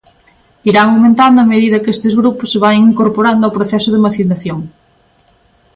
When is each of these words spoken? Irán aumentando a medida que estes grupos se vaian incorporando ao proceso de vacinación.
Irán 0.69 0.87
aumentando 0.91 1.37
a 1.41 1.49
medida 1.53 1.81
que 1.83 1.93
estes 1.95 2.13
grupos 2.21 2.47
se 2.51 2.61
vaian 2.63 2.87
incorporando 2.91 3.43
ao 3.45 3.55
proceso 3.57 3.89
de 3.91 4.03
vacinación. 4.07 4.59